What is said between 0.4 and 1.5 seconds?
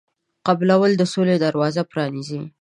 قبلول د سولې